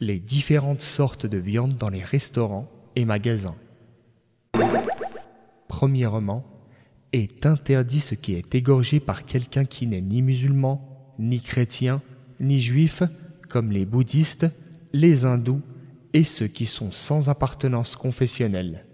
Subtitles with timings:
[0.00, 3.56] les différentes sortes de viande dans les restaurants et magasins.
[5.68, 6.44] Premièrement,
[7.12, 12.02] est interdit ce qui est égorgé par quelqu'un qui n'est ni musulman, ni chrétien,
[12.40, 13.02] ni juif,
[13.48, 14.46] comme les bouddhistes,
[14.92, 15.62] les hindous
[16.12, 18.84] et ceux qui sont sans appartenance confessionnelle.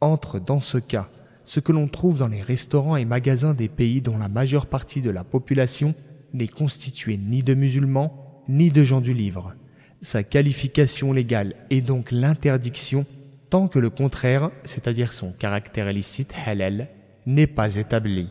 [0.00, 1.08] Entre dans ce cas
[1.44, 5.02] ce que l'on trouve dans les restaurants et magasins des pays dont la majeure partie
[5.02, 5.94] de la population
[6.32, 9.54] n'est constituée ni de musulmans ni de gens du livre.
[10.04, 13.06] Sa qualification légale est donc l'interdiction
[13.48, 16.90] tant que le contraire, c'est-à-dire son caractère illicite halal,
[17.24, 18.28] n'est pas établi.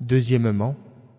[0.00, 0.74] Deuxièmement,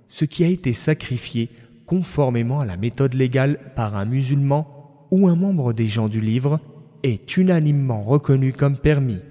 [0.08, 1.52] ce qui a été sacrifié
[1.86, 6.60] conformément à la méthode légale par un musulman ou un membre des gens du livre
[7.04, 9.22] est unanimement reconnu comme permis.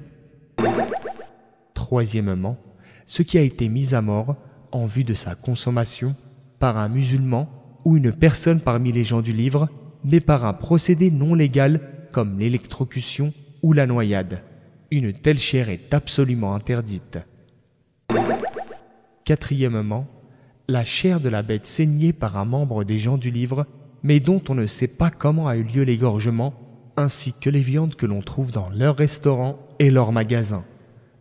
[1.75, 2.57] Troisièmement,
[3.05, 4.37] ce qui a été mis à mort
[4.71, 6.15] en vue de sa consommation
[6.61, 9.69] par un musulman ou une personne parmi les gens du livre,
[10.05, 11.81] mais par un procédé non légal
[12.13, 14.43] comme l'électrocution ou la noyade.
[14.91, 17.19] Une telle chair est absolument interdite.
[19.25, 20.07] Quatrièmement,
[20.69, 23.67] la chair de la bête saignée par un membre des gens du livre,
[24.03, 26.55] mais dont on ne sait pas comment a eu lieu l'égorgement,
[26.97, 30.65] ainsi que les viandes que l'on trouve dans leurs restaurants et leurs magasins.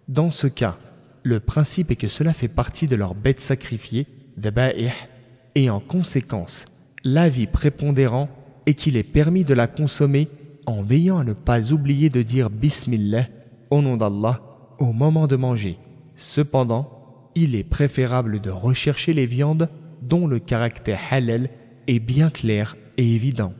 [0.07, 0.77] Dans ce cas,
[1.23, 4.05] le principe est que cela fait partie de leur bête sacrifiée,
[5.55, 6.65] et en conséquence,
[7.03, 8.29] l'avis prépondérant
[8.65, 10.27] est qu'il est permis de la consommer
[10.65, 13.27] en veillant à ne pas oublier de dire Bismillah
[13.69, 14.41] au nom d'Allah
[14.79, 15.77] au moment de manger.
[16.15, 16.89] Cependant,
[17.35, 19.69] il est préférable de rechercher les viandes
[20.01, 21.49] dont le caractère halal
[21.87, 23.53] est bien clair et évident.